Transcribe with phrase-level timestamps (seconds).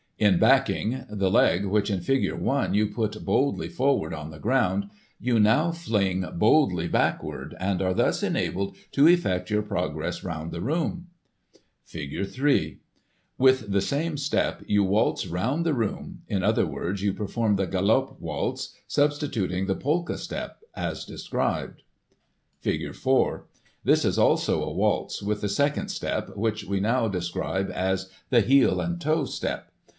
[0.17, 4.87] In backing, the leg which in figure one, you put boldly forward on the ground,
[5.19, 10.61] you now fling boldly backward, and are thus enabled to effect your progress round the
[10.61, 11.07] room.
[11.83, 12.79] Figure 3.—
[13.39, 17.67] ^With the same step you waltz round the room— in other words, you perform the
[17.67, 21.81] Galop waltz, substituting the Polka step as described.
[21.81, 22.93] Digitized by Google 1844] THE POLKA.
[22.93, 22.93] 241 Figure
[23.39, 23.45] 4.—
[23.89, 28.09] This is also a waltz with the second step, which we will now describe as
[28.29, 29.71] "the Heel and Toe step."